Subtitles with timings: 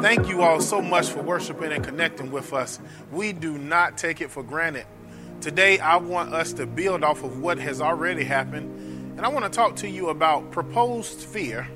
[0.00, 2.78] Thank you all so much for worshiping and connecting with us.
[3.10, 4.86] We do not take it for granted.
[5.40, 9.44] Today, I want us to build off of what has already happened, and I want
[9.44, 11.66] to talk to you about proposed fear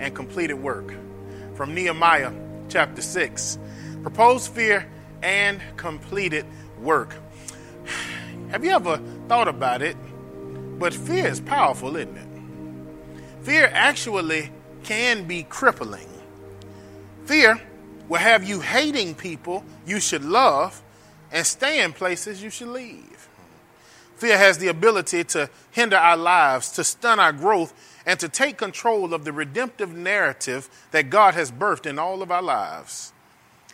[0.00, 0.92] and completed work
[1.54, 2.30] from Nehemiah
[2.68, 3.58] chapter 6.
[4.02, 4.86] Proposed fear
[5.22, 6.44] and completed
[6.78, 7.14] work.
[8.50, 9.96] Have you ever thought about it?
[10.78, 12.28] But fear is powerful, isn't it?
[13.44, 14.50] Fear actually
[14.82, 16.11] can be crippling.
[17.24, 17.60] Fear
[18.08, 20.82] will have you hating people you should love
[21.30, 23.28] and stay in places you should leave.
[24.16, 27.74] Fear has the ability to hinder our lives, to stun our growth,
[28.06, 32.30] and to take control of the redemptive narrative that God has birthed in all of
[32.30, 33.12] our lives.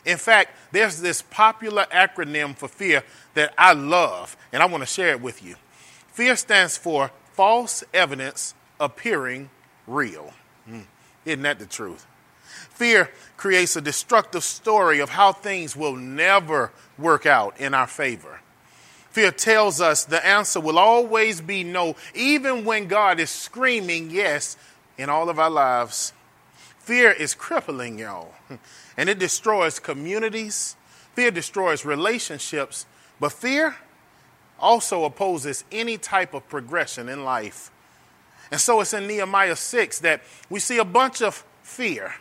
[0.04, 3.02] In fact, there's this popular acronym for fear
[3.34, 5.56] that I love, and I want to share it with you.
[6.12, 9.50] Fear stands for false evidence appearing
[9.86, 10.32] real.
[10.66, 10.80] Hmm.
[11.24, 12.06] Isn't that the truth?
[12.78, 18.40] Fear creates a destructive story of how things will never work out in our favor.
[19.10, 24.56] Fear tells us the answer will always be no, even when God is screaming yes
[24.96, 26.12] in all of our lives.
[26.78, 28.32] Fear is crippling, y'all,
[28.96, 30.76] and it destroys communities.
[31.14, 32.86] Fear destroys relationships,
[33.18, 33.74] but fear
[34.60, 37.72] also opposes any type of progression in life.
[38.52, 42.14] And so it's in Nehemiah 6 that we see a bunch of fear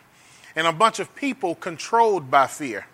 [0.56, 2.86] and a bunch of people controlled by fear.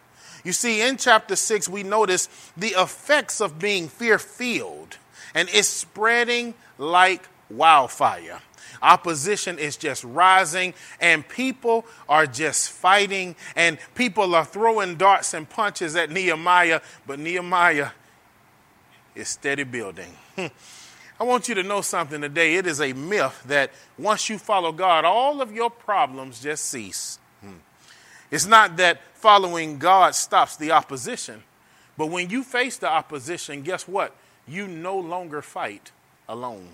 [0.45, 4.99] You see, in chapter 6, we notice the effects of being fear filled,
[5.35, 8.41] and it's spreading like wildfire.
[8.83, 15.49] Opposition is just rising, and people are just fighting, and people are throwing darts and
[15.49, 17.91] punches at Nehemiah, but Nehemiah
[19.15, 20.13] is steady building.
[21.21, 22.57] I want you to know something today.
[22.57, 27.19] It is a myth that once you follow God, all of your problems just cease.
[28.35, 31.45] It's not that following God stops the opposition,
[31.97, 34.13] but when you face the opposition, guess what?
[34.49, 35.93] You no longer fight
[36.29, 36.67] alone.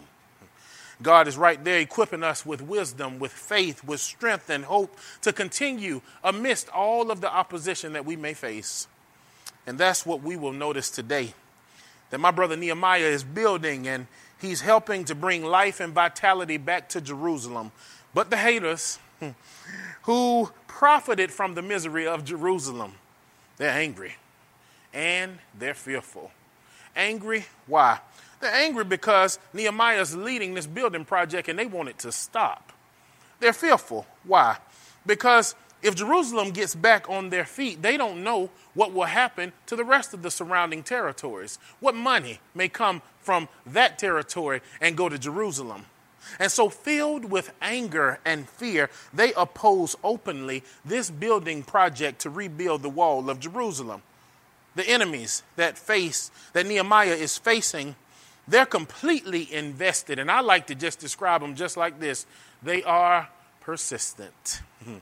[1.03, 5.35] God is right there equipping us with wisdom, with faith, with strength, and hope to
[5.35, 8.89] continue amidst all of the opposition that we may face.
[9.67, 11.35] And that's what we will notice today.
[12.09, 14.07] That my brother Nehemiah is building and
[14.41, 17.71] he's helping to bring life and vitality back to Jerusalem.
[18.15, 18.99] But the haters,
[20.03, 22.95] who profited from the misery of Jerusalem.
[23.57, 24.15] They're angry
[24.93, 26.31] and they're fearful.
[26.97, 28.01] Angry, why?
[28.41, 32.73] They're angry because Nehemiah's leading this building project and they want it to stop.
[33.39, 34.07] They're fearful.
[34.25, 34.57] Why?
[35.07, 39.77] Because if Jerusalem gets back on their feet, they don't know what will happen to
[39.77, 41.59] the rest of the surrounding territories.
[41.81, 45.87] What money may come from that territory and go to Jerusalem?
[46.39, 52.83] And so, filled with anger and fear, they oppose openly this building project to rebuild
[52.83, 54.03] the wall of Jerusalem.
[54.75, 57.97] The enemies that face, that Nehemiah is facing,
[58.47, 60.19] they're completely invested.
[60.19, 62.27] And I like to just describe them just like this
[62.63, 63.29] they are
[63.61, 64.61] persistent.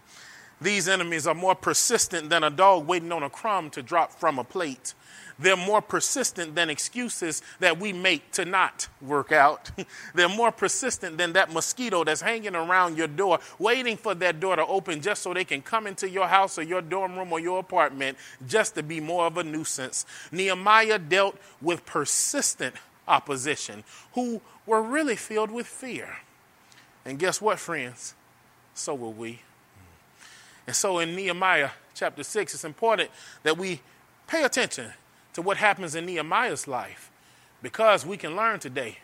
[0.61, 4.39] These enemies are more persistent than a dog waiting on a crumb to drop from
[4.39, 4.95] a plate.
[5.39, 9.71] They're more persistent than excuses that we make to not work out.
[10.15, 14.57] They're more persistent than that mosquito that's hanging around your door, waiting for that door
[14.57, 17.39] to open just so they can come into your house or your dorm room or
[17.39, 18.19] your apartment
[18.49, 20.07] just to be more of a nuisance.
[20.33, 22.75] Nehemiah dealt with persistent
[23.07, 23.85] opposition
[24.15, 26.17] who were really filled with fear.
[27.05, 28.15] And guess what, friends?
[28.75, 29.41] So will we.
[30.67, 33.11] And so in Nehemiah chapter 6, it's important
[33.45, 33.81] that we
[34.27, 34.93] pay attention
[35.39, 37.13] to what happens in Nehemiah's life
[37.63, 38.99] because we can learn today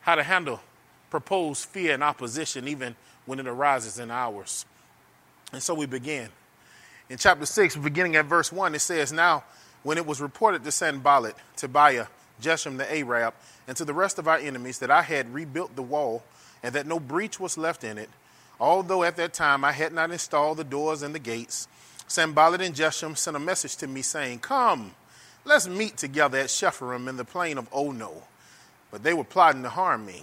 [0.00, 0.58] how to handle
[1.08, 4.66] proposed fear and opposition even when it arises in ours.
[5.52, 6.30] And so we begin.
[7.08, 9.44] In chapter 6, beginning at verse 1, it says, Now,
[9.84, 12.06] when it was reported to Sanballat, Tobiah,
[12.42, 13.34] Geshem the Arab,
[13.68, 16.24] and to the rest of our enemies that I had rebuilt the wall
[16.60, 18.10] and that no breach was left in it,
[18.58, 21.68] although at that time I had not installed the doors and the gates,
[22.08, 24.92] Sanballat and Geshem sent a message to me saying, Come,
[25.44, 28.22] Let's meet together at Shepharim in the plain of Ono.
[28.90, 30.22] But they were plotting to harm me.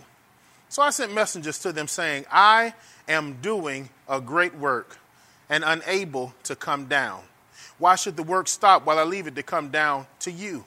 [0.69, 2.73] So I sent messengers to them saying, I
[3.07, 4.97] am doing a great work,
[5.50, 7.23] and unable to come down.
[7.77, 10.63] Why should the work stop while I leave it to come down to you?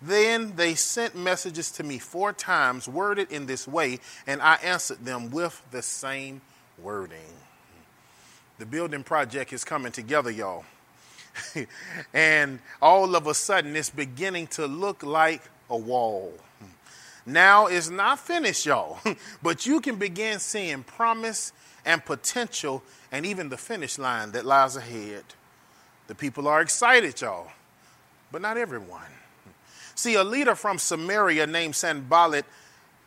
[0.00, 5.04] Then they sent messages to me four times, worded in this way, and I answered
[5.04, 6.42] them with the same
[6.78, 7.32] wording.
[8.58, 10.64] The building project is coming together, y'all.
[12.14, 16.32] and all of a sudden, it's beginning to look like a wall.
[17.26, 18.98] Now it's not finished, y'all,
[19.42, 21.52] but you can begin seeing promise
[21.84, 25.24] and potential and even the finish line that lies ahead.
[26.06, 27.48] The people are excited, y'all,
[28.30, 29.00] but not everyone.
[29.94, 32.44] See, a leader from Samaria named Sanballat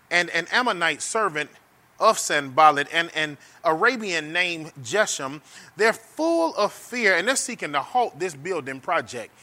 [0.09, 1.49] and an Ammonite servant
[1.99, 5.41] of Sanballat and an Arabian named Geshem,
[5.75, 9.33] they're full of fear and they're seeking to halt this building project.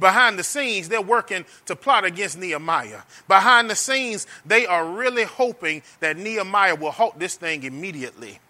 [0.00, 3.02] Behind the scenes, they're working to plot against Nehemiah.
[3.28, 8.40] Behind the scenes, they are really hoping that Nehemiah will halt this thing immediately.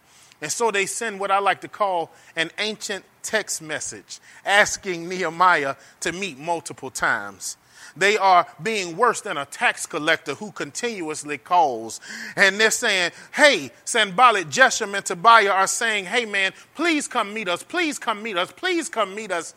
[0.40, 5.74] And so they send what I like to call an ancient text message asking Nehemiah
[6.00, 7.56] to meet multiple times.
[7.96, 12.00] They are being worse than a tax collector who continuously calls.
[12.36, 17.48] And they're saying, hey, Sanballat, Geshem, and Tobiah are saying, hey, man, please come meet
[17.48, 17.62] us.
[17.62, 18.52] Please come meet us.
[18.52, 19.54] Please come meet us.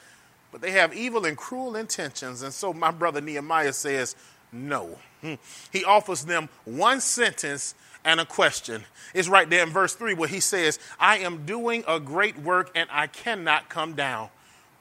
[0.52, 2.42] But they have evil and cruel intentions.
[2.42, 4.16] And so my brother Nehemiah says,
[4.52, 4.98] no.
[5.22, 5.36] Hmm.
[5.72, 8.84] He offers them one sentence and a question.
[9.14, 12.72] It's right there in verse 3 where he says, I am doing a great work
[12.76, 14.30] and I cannot come down.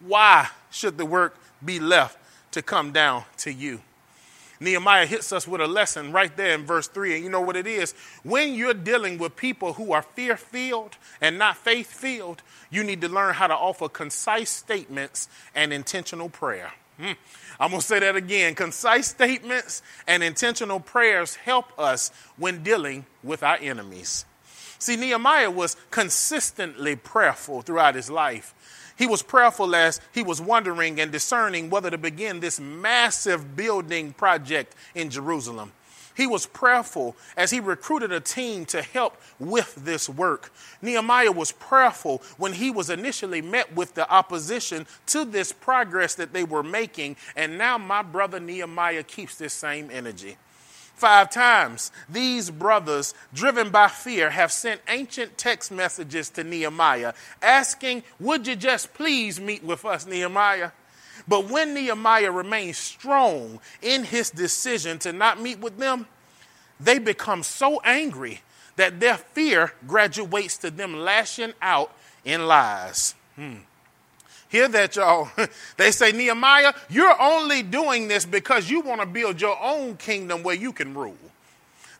[0.00, 2.19] Why should the work be left
[2.52, 3.81] to come down to you?
[4.62, 7.14] Nehemiah hits us with a lesson right there in verse 3.
[7.14, 7.94] And you know what it is?
[8.23, 13.00] When you're dealing with people who are fear filled and not faith filled, you need
[13.00, 16.73] to learn how to offer concise statements and intentional prayer.
[16.99, 17.12] Hmm.
[17.58, 18.55] I'm going to say that again.
[18.55, 24.26] Concise statements and intentional prayers help us when dealing with our enemies.
[24.79, 28.55] See, Nehemiah was consistently prayerful throughout his life.
[29.00, 34.12] He was prayerful as he was wondering and discerning whether to begin this massive building
[34.12, 35.73] project in Jerusalem.
[36.14, 40.52] He was prayerful as he recruited a team to help with this work.
[40.82, 46.35] Nehemiah was prayerful when he was initially met with the opposition to this progress that
[46.35, 47.17] they were making.
[47.35, 50.37] And now my brother Nehemiah keeps this same energy.
[51.00, 58.02] Five times, these brothers, driven by fear, have sent ancient text messages to Nehemiah asking,
[58.19, 60.73] Would you just please meet with us, Nehemiah?
[61.26, 66.06] But when Nehemiah remains strong in his decision to not meet with them,
[66.79, 68.43] they become so angry
[68.76, 73.14] that their fear graduates to them lashing out in lies.
[73.37, 73.61] Hmm.
[74.50, 75.31] Hear that, y'all.
[75.76, 80.43] They say, Nehemiah, you're only doing this because you want to build your own kingdom
[80.43, 81.17] where you can rule.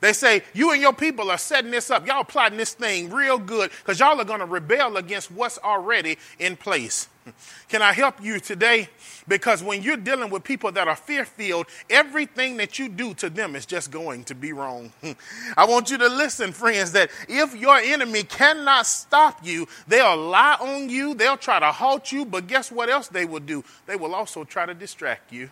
[0.01, 2.07] They say, You and your people are setting this up.
[2.07, 6.17] Y'all plotting this thing real good because y'all are going to rebel against what's already
[6.39, 7.09] in place.
[7.69, 8.89] Can I help you today?
[9.29, 13.29] Because when you're dealing with people that are fear filled, everything that you do to
[13.29, 14.93] them is just going to be wrong.
[15.57, 20.57] I want you to listen, friends, that if your enemy cannot stop you, they'll lie
[20.61, 23.65] on you, they'll try to halt you, but guess what else they will do?
[23.87, 25.51] They will also try to distract you.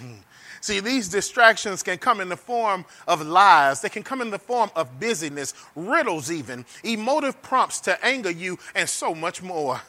[0.60, 3.80] See, these distractions can come in the form of lies.
[3.80, 8.58] They can come in the form of busyness, riddles, even, emotive prompts to anger you,
[8.74, 9.80] and so much more.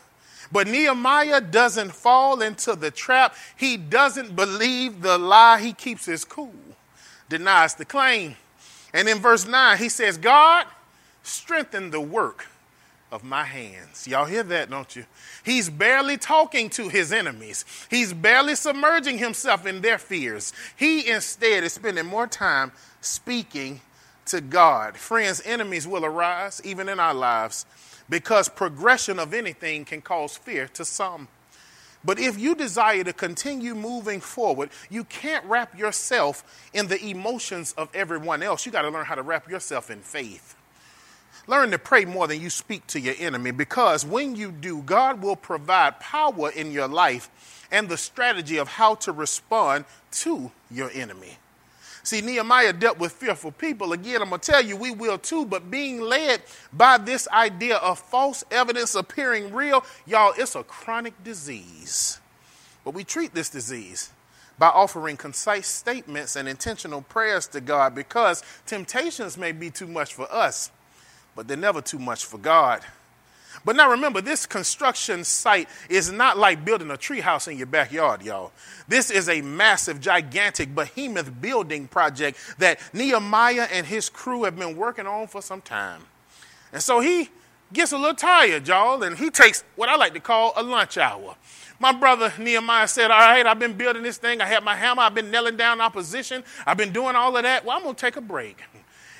[0.51, 3.35] But Nehemiah doesn't fall into the trap.
[3.55, 5.61] He doesn't believe the lie.
[5.61, 6.53] He keeps his cool,
[7.29, 8.35] denies the claim.
[8.93, 10.65] And in verse 9, he says, God,
[11.23, 12.47] strengthen the work
[13.11, 14.07] of my hands.
[14.07, 15.05] Y'all hear that, don't you?
[15.43, 17.65] He's barely talking to his enemies.
[17.89, 20.53] He's barely submerging himself in their fears.
[20.75, 23.81] He instead is spending more time speaking
[24.27, 24.95] to God.
[24.95, 27.65] Friends, enemies will arise even in our lives
[28.09, 31.27] because progression of anything can cause fear to some.
[32.03, 37.73] But if you desire to continue moving forward, you can't wrap yourself in the emotions
[37.77, 38.65] of everyone else.
[38.65, 40.55] You got to learn how to wrap yourself in faith.
[41.47, 45.21] Learn to pray more than you speak to your enemy because when you do, God
[45.21, 50.91] will provide power in your life and the strategy of how to respond to your
[50.93, 51.37] enemy.
[52.03, 53.93] See, Nehemiah dealt with fearful people.
[53.93, 56.41] Again, I'm going to tell you, we will too, but being led
[56.73, 62.19] by this idea of false evidence appearing real, y'all, it's a chronic disease.
[62.83, 64.09] But we treat this disease
[64.57, 70.13] by offering concise statements and intentional prayers to God because temptations may be too much
[70.13, 70.71] for us
[71.35, 72.81] but they're never too much for God.
[73.65, 78.23] But now remember, this construction site is not like building a treehouse in your backyard,
[78.23, 78.51] y'all.
[78.87, 84.77] This is a massive, gigantic, behemoth building project that Nehemiah and his crew have been
[84.77, 86.01] working on for some time.
[86.73, 87.29] And so he
[87.73, 90.97] gets a little tired, y'all, and he takes what I like to call a lunch
[90.97, 91.35] hour.
[91.79, 94.39] My brother Nehemiah said, All right, I've been building this thing.
[94.39, 95.01] I have my hammer.
[95.01, 96.43] I've been nailing down opposition.
[96.65, 97.65] I've been doing all of that.
[97.65, 98.59] Well, I'm going to take a break.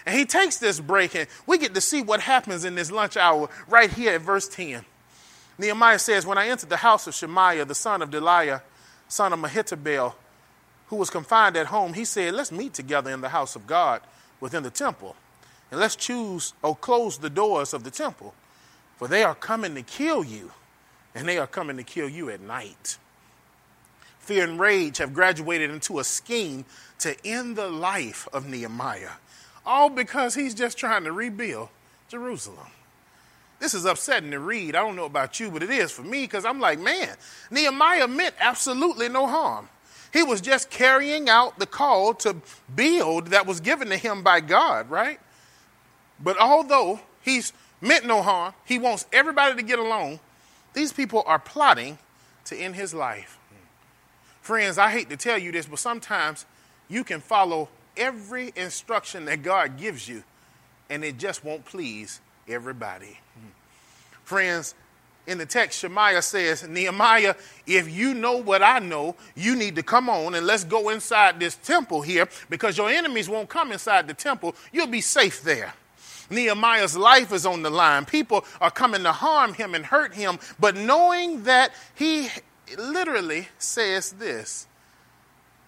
[0.06, 3.18] And he takes this break, and we get to see what happens in this lunch
[3.18, 4.84] hour right here at verse 10.
[5.58, 8.62] Nehemiah says, When I entered the house of Shemaiah, the son of Deliah,
[9.08, 10.14] son of Mehetabel,
[10.88, 14.02] who was confined at home, he said, Let's meet together in the house of God
[14.40, 15.16] within the temple,
[15.70, 18.34] and let's choose or close the doors of the temple,
[18.98, 20.52] for they are coming to kill you
[21.14, 22.98] and they are coming to kill you at night.
[24.20, 26.66] Fear and rage have graduated into a scheme
[27.00, 29.12] to end the life of Nehemiah,
[29.66, 31.70] all because he's just trying to rebuild
[32.08, 32.68] Jerusalem.
[33.60, 34.76] This is upsetting to read.
[34.76, 37.10] I don't know about you, but it is for me because I'm like, man,
[37.52, 39.70] Nehemiah meant absolutely no harm.
[40.12, 42.36] He was just carrying out the call to
[42.76, 45.20] build that was given to him by God, right?
[46.20, 50.20] But although he's meant no harm, he wants everybody to get along
[50.74, 51.98] these people are plotting
[52.46, 53.38] to end his life.
[54.42, 56.46] Friends, I hate to tell you this, but sometimes
[56.88, 60.24] you can follow every instruction that God gives you,
[60.90, 63.20] and it just won't please everybody.
[64.24, 64.76] Friends,
[65.28, 67.36] in the text, Shemaiah says, Nehemiah,
[67.68, 71.40] if you know what I know, you need to come on and let's go inside
[71.40, 74.56] this temple here because your enemies won't come inside the temple.
[74.72, 75.74] You'll be safe there.
[76.30, 78.06] Nehemiah's life is on the line.
[78.06, 82.30] People are coming to harm him and hurt him, but knowing that he
[82.78, 84.66] literally says this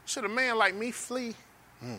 [0.06, 1.36] Should a man like me flee?
[1.84, 1.96] Hmm.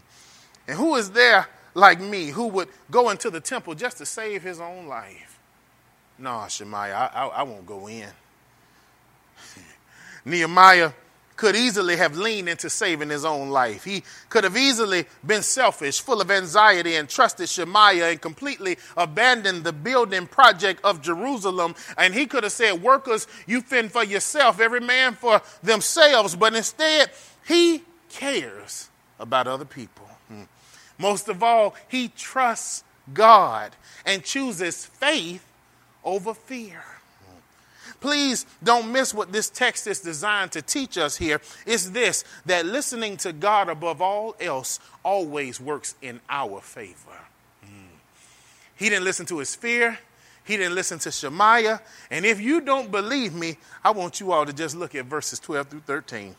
[0.66, 4.42] And who is there like me who would go into the temple just to save
[4.42, 5.38] his own life?
[6.18, 8.08] No, Shemaiah, I, I, I won't go in.
[10.24, 10.92] Nehemiah
[11.36, 13.82] could easily have leaned into saving his own life.
[13.82, 19.64] He could have easily been selfish, full of anxiety, and trusted Shemaiah and completely abandoned
[19.64, 21.74] the building project of Jerusalem.
[21.98, 26.36] And he could have said, Workers, you fend for yourself, every man for themselves.
[26.36, 27.10] But instead,
[27.46, 30.08] he cares about other people.
[30.28, 30.42] Hmm.
[30.98, 33.72] Most of all, he trusts God
[34.06, 35.44] and chooses faith
[36.04, 36.82] over fear.
[38.00, 41.40] Please don't miss what this text is designed to teach us here.
[41.64, 47.18] It's this that listening to God above all else always works in our favor.
[47.64, 47.68] Mm.
[48.76, 49.98] He didn't listen to his fear.
[50.44, 51.80] He didn't listen to Shemaiah.
[52.10, 55.38] And if you don't believe me, I want you all to just look at verses
[55.40, 56.34] 12 through 13.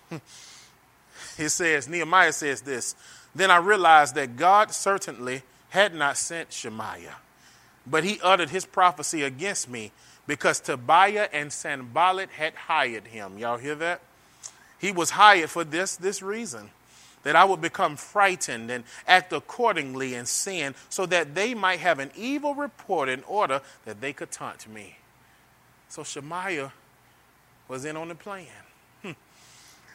[1.38, 2.96] It says, Nehemiah says this
[3.34, 7.16] Then I realized that God certainly had not sent Shemaiah,
[7.86, 9.92] but he uttered his prophecy against me
[10.28, 13.38] because Tobiah and Sanballat had hired him.
[13.38, 14.02] Y'all hear that?
[14.80, 16.70] He was hired for this, this reason
[17.26, 21.98] that I would become frightened and act accordingly in sin, so that they might have
[21.98, 24.98] an evil report in order that they could taunt me.
[25.90, 26.72] So Shemaiah
[27.68, 28.46] was in on the plan.
[29.02, 29.12] Hmm.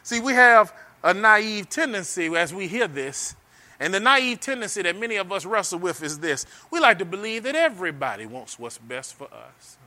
[0.03, 0.73] See, we have
[1.03, 3.35] a naive tendency as we hear this,
[3.79, 7.05] and the naive tendency that many of us wrestle with is this we like to
[7.05, 9.77] believe that everybody wants what's best for us.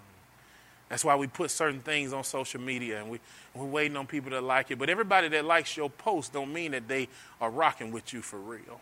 [0.89, 3.19] That's why we put certain things on social media and we,
[3.55, 4.79] we're waiting on people to like it.
[4.79, 7.09] But everybody that likes your post don't mean that they
[7.41, 8.81] are rocking with you for real.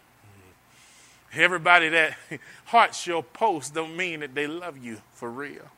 [1.35, 2.17] Everybody that
[2.67, 5.71] hearts your post don't mean that they love you for real.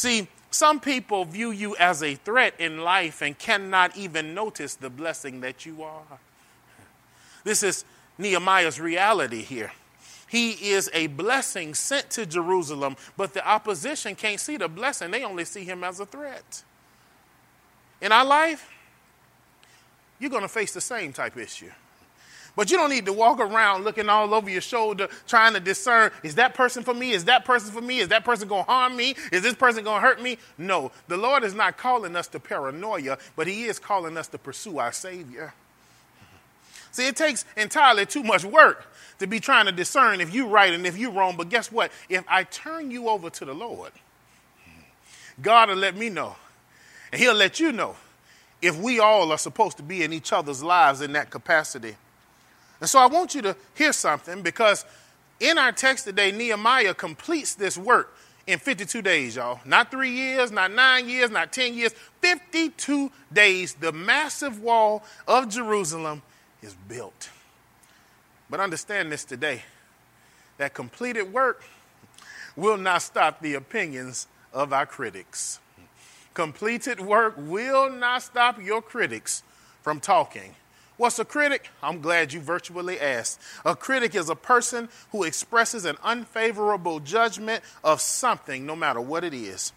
[0.00, 4.88] See, some people view you as a threat in life and cannot even notice the
[4.88, 6.18] blessing that you are.
[7.44, 7.84] This is
[8.16, 9.72] Nehemiah's reality here.
[10.26, 15.10] He is a blessing sent to Jerusalem, but the opposition can't see the blessing.
[15.10, 16.64] They only see him as a threat.
[18.00, 18.70] In our life,
[20.18, 21.72] you're going to face the same type issue.
[22.60, 26.10] But you don't need to walk around looking all over your shoulder trying to discern
[26.22, 27.12] is that person for me?
[27.12, 28.00] Is that person for me?
[28.00, 29.14] Is that person going to harm me?
[29.32, 30.36] Is this person going to hurt me?
[30.58, 30.92] No.
[31.08, 34.76] The Lord is not calling us to paranoia, but He is calling us to pursue
[34.76, 35.54] our Savior.
[36.92, 40.74] See, it takes entirely too much work to be trying to discern if you're right
[40.74, 41.38] and if you're wrong.
[41.38, 41.90] But guess what?
[42.10, 43.92] If I turn you over to the Lord,
[45.40, 46.36] God will let me know.
[47.10, 47.96] And He'll let you know
[48.60, 51.96] if we all are supposed to be in each other's lives in that capacity.
[52.80, 54.84] And so I want you to hear something because
[55.38, 59.60] in our text today, Nehemiah completes this work in 52 days, y'all.
[59.64, 61.92] Not three years, not nine years, not 10 years.
[62.20, 66.22] 52 days, the massive wall of Jerusalem
[66.62, 67.30] is built.
[68.48, 69.62] But understand this today
[70.58, 71.64] that completed work
[72.56, 75.60] will not stop the opinions of our critics.
[76.34, 79.42] Completed work will not stop your critics
[79.82, 80.54] from talking.
[81.00, 81.70] What's a critic?
[81.82, 83.40] I'm glad you virtually asked.
[83.64, 89.24] A critic is a person who expresses an unfavorable judgment of something, no matter what
[89.24, 89.72] it is.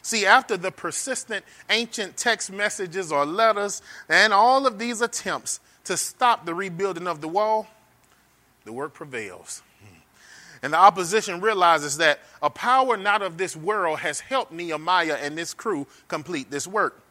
[0.00, 5.98] See, after the persistent ancient text messages or letters and all of these attempts to
[5.98, 7.66] stop the rebuilding of the wall,
[8.64, 9.60] the work prevails.
[10.62, 15.36] And the opposition realizes that a power not of this world has helped Nehemiah and
[15.36, 17.02] this crew complete this work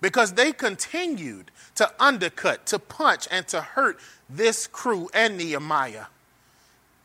[0.00, 6.06] because they continued to undercut, to punch, and to hurt this crew and Nehemiah.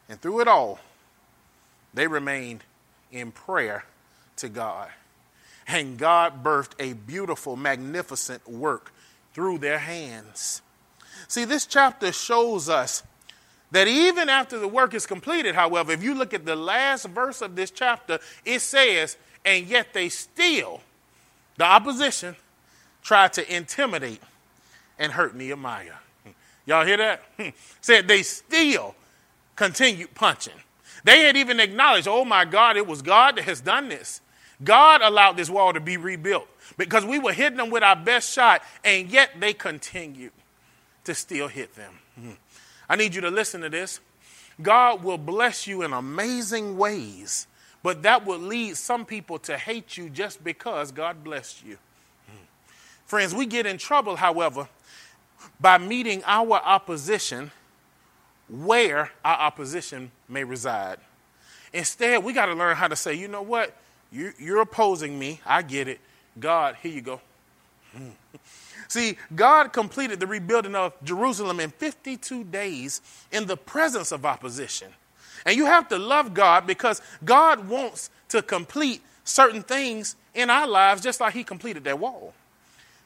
[0.07, 0.79] And through it all,
[1.93, 2.63] they remained
[3.11, 3.85] in prayer
[4.37, 4.89] to God.
[5.67, 8.91] And God birthed a beautiful, magnificent work
[9.33, 10.61] through their hands.
[11.27, 13.03] See, this chapter shows us
[13.71, 17.41] that even after the work is completed, however, if you look at the last verse
[17.41, 20.81] of this chapter, it says, and yet they still,
[21.57, 22.35] the opposition,
[23.05, 24.19] tried to intimidate
[24.97, 25.93] and hurt Nehemiah.
[26.65, 27.23] Y'all hear that?
[27.81, 28.95] Said they still
[29.55, 30.53] continued punching.
[31.03, 34.21] They had even acknowledged, oh my God, it was God that has done this.
[34.63, 36.47] God allowed this wall to be rebuilt
[36.77, 40.31] because we were hitting them with our best shot, and yet they continued
[41.03, 41.93] to still hit them.
[42.19, 42.31] Hmm.
[42.89, 43.99] I need you to listen to this.
[44.61, 47.45] God will bless you in amazing ways,
[47.83, 51.77] but that will lead some people to hate you just because God blessed you.
[53.05, 54.67] Friends, we get in trouble, however,
[55.59, 57.51] by meeting our opposition
[58.49, 60.97] where our opposition may reside.
[61.73, 63.75] Instead, we got to learn how to say, you know what?
[64.11, 65.41] You, are opposing me.
[65.45, 65.99] I get it.
[66.39, 67.21] God, here you go.
[68.87, 74.89] See, God completed the rebuilding of Jerusalem in 52 days in the presence of opposition.
[75.45, 80.67] And you have to love God because God wants to complete certain things in our
[80.67, 82.33] lives just like He completed that wall.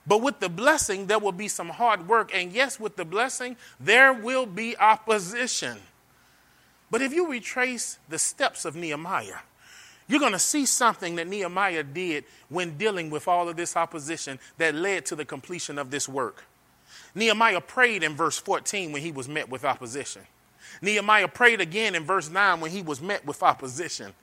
[0.08, 2.32] But with the blessing, there will be some hard work.
[2.34, 5.78] And yes, with the blessing, there will be opposition.
[6.92, 9.40] But if you retrace the steps of Nehemiah,
[10.08, 14.40] you're going to see something that Nehemiah did when dealing with all of this opposition
[14.58, 16.46] that led to the completion of this work.
[17.14, 20.24] Nehemiah prayed in verse 14 when he was met with opposition.
[20.82, 24.14] Nehemiah prayed again in verse 9 when he was met with opposition.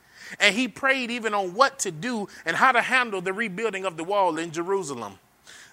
[0.40, 3.96] And he prayed even on what to do and how to handle the rebuilding of
[3.96, 5.18] the wall in Jerusalem.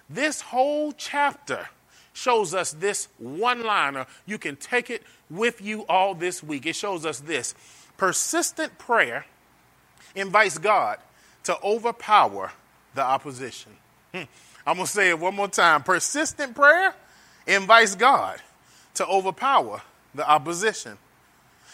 [0.08, 1.68] This whole chapter
[2.12, 4.06] shows us this one liner.
[4.26, 6.66] You can take it with you all this week.
[6.66, 7.54] It shows us this
[7.96, 9.26] persistent prayer
[10.14, 10.98] invites God
[11.44, 12.52] to overpower
[12.94, 13.72] the opposition.
[14.14, 14.22] Hmm.
[14.66, 15.82] I'm going to say it one more time.
[15.82, 16.94] Persistent prayer
[17.46, 18.40] invites God
[18.94, 19.82] to overpower
[20.14, 20.96] the opposition.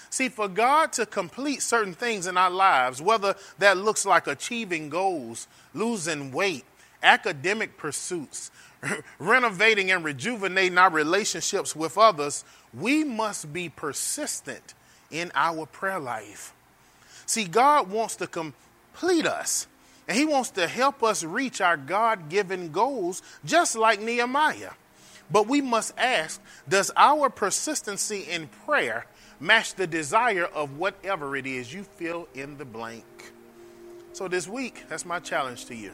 [0.09, 4.89] See, for God to complete certain things in our lives, whether that looks like achieving
[4.89, 6.65] goals, losing weight,
[7.03, 8.51] academic pursuits,
[9.19, 14.75] renovating and rejuvenating our relationships with others, we must be persistent
[15.11, 16.55] in our prayer life.
[17.27, 19.67] See, God wants to complete us,
[20.09, 24.73] and He wants to help us reach our God given goals, just like Nehemiah.
[25.31, 29.07] But we must ask Does our persistency in prayer
[29.39, 33.05] match the desire of whatever it is you fill in the blank?
[34.13, 35.93] So, this week, that's my challenge to you.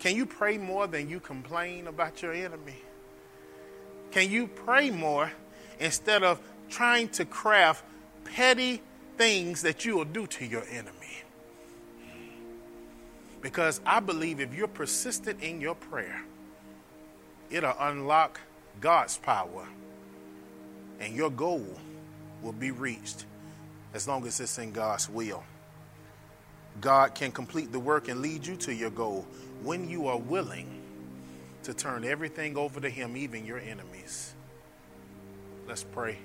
[0.00, 2.82] Can you pray more than you complain about your enemy?
[4.10, 5.30] Can you pray more
[5.78, 7.84] instead of trying to craft
[8.24, 8.80] petty
[9.18, 11.22] things that you will do to your enemy?
[13.42, 16.22] Because I believe if you're persistent in your prayer,
[17.50, 18.40] it'll unlock
[18.80, 19.68] God's power
[20.98, 21.66] and your goal
[22.42, 23.26] will be reached
[23.92, 25.44] as long as it's in God's will.
[26.80, 29.26] God can complete the work and lead you to your goal
[29.62, 30.80] when you are willing
[31.64, 34.34] to turn everything over to Him, even your enemies.
[35.68, 36.18] Let's pray.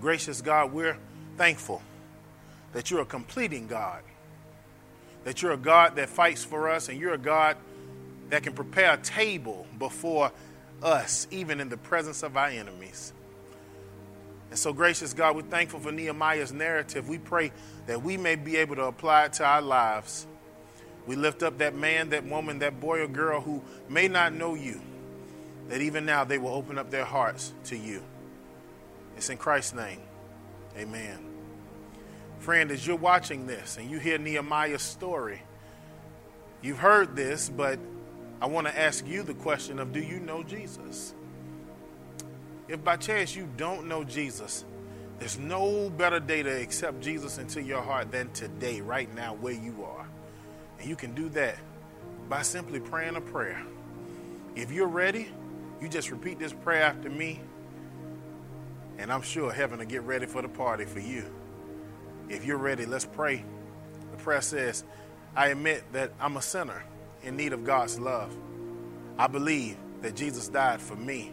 [0.00, 0.96] Gracious God, we're
[1.36, 1.82] thankful
[2.72, 4.02] that you're a completing God,
[5.24, 7.56] that you're a God that fights for us, and you're a God
[8.30, 10.32] that can prepare a table before
[10.82, 13.12] us, even in the presence of our enemies.
[14.50, 17.08] And so, gracious God, we're thankful for Nehemiah's narrative.
[17.08, 17.52] We pray
[17.86, 20.26] that we may be able to apply it to our lives.
[21.06, 24.54] We lift up that man, that woman, that boy or girl who may not know
[24.54, 24.80] you,
[25.68, 28.02] that even now they will open up their hearts to you.
[29.16, 30.00] It's in Christ's name.
[30.76, 31.18] Amen.
[32.40, 35.42] Friend, as you're watching this and you hear Nehemiah's story,
[36.60, 37.78] you've heard this, but
[38.40, 41.14] I want to ask you the question of do you know Jesus?
[42.68, 44.64] If by chance you don't know Jesus,
[45.18, 49.54] there's no better day to accept Jesus into your heart than today, right now, where
[49.54, 50.06] you are.
[50.78, 51.56] And you can do that
[52.28, 53.62] by simply praying a prayer.
[54.54, 55.28] If you're ready,
[55.80, 57.40] You just repeat this prayer after me,
[58.98, 61.24] and I'm sure heaven will get ready for the party for you.
[62.28, 63.44] If you're ready, let's pray.
[64.10, 64.84] The prayer says,
[65.34, 66.82] I admit that I'm a sinner
[67.22, 68.34] in need of God's love.
[69.18, 71.32] I believe that Jesus died for me,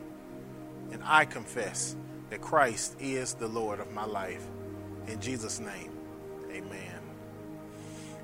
[0.91, 1.95] and I confess
[2.29, 4.45] that Christ is the Lord of my life.
[5.07, 5.91] In Jesus' name,
[6.51, 6.99] amen.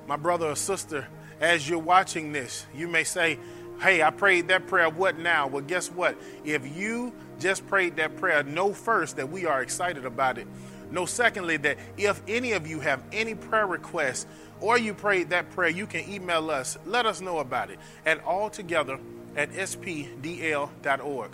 [0.06, 1.06] My brother or sister,
[1.40, 3.38] as you're watching this, you may say,
[3.80, 4.90] Hey, I prayed that prayer.
[4.90, 5.46] What now?
[5.46, 6.14] Well, guess what?
[6.44, 10.46] If you just prayed that prayer, know first that we are excited about it.
[10.90, 14.26] Know secondly that if any of you have any prayer requests
[14.60, 16.76] or you prayed that prayer, you can email us.
[16.84, 18.98] Let us know about it at altogether
[19.34, 21.30] at spdl.org.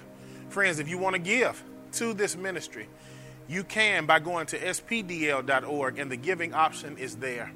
[0.48, 2.86] Friends, if you want to give to this ministry,
[3.48, 7.50] you can by going to spdl.org and the giving option is there.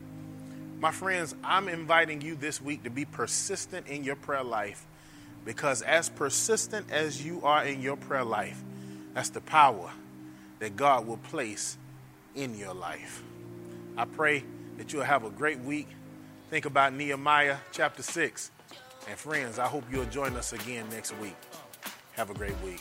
[0.80, 4.86] My friends, I'm inviting you this week to be persistent in your prayer life
[5.44, 8.62] because, as persistent as you are in your prayer life,
[9.12, 9.90] that's the power
[10.58, 11.76] that God will place
[12.34, 13.22] in your life.
[13.98, 14.42] I pray
[14.78, 15.88] that you'll have a great week.
[16.48, 18.50] Think about Nehemiah chapter 6.
[19.06, 21.36] And, friends, I hope you'll join us again next week.
[22.12, 22.80] Have a great week.